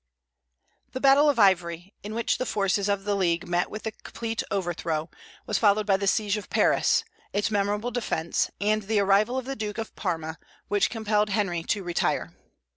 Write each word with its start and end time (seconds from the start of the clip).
The 0.93 0.99
battle 0.99 1.29
of 1.29 1.37
Ivry, 1.37 1.93
in 2.01 2.15
which 2.15 2.39
the 2.39 2.45
forces 2.47 2.89
of 2.89 3.03
the 3.03 3.13
League 3.13 3.47
met 3.47 3.69
with 3.69 3.85
a 3.85 3.91
complete 3.91 4.41
overthrow, 4.49 5.11
was 5.45 5.59
followed 5.59 5.85
by 5.85 5.95
the 5.97 6.07
siege 6.07 6.37
of 6.37 6.49
Paris, 6.49 7.03
its 7.33 7.51
memorable 7.51 7.91
defence, 7.91 8.49
and 8.59 8.81
the 8.81 8.99
arrival 8.99 9.37
of 9.37 9.45
the 9.45 9.55
Duke 9.55 9.77
of 9.77 9.95
Parma, 9.95 10.39
which 10.69 10.89
compelled 10.89 11.29
Henry 11.29 11.61
to 11.65 11.83
retire. 11.83 12.33